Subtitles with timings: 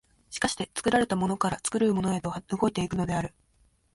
[0.31, 3.35] 而して作られたものから作るものへと動いて行くのである。